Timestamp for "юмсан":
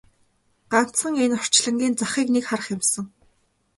2.75-3.05